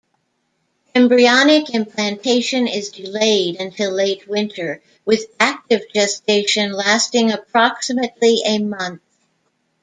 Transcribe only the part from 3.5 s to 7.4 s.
until late winter, with active gestation lasting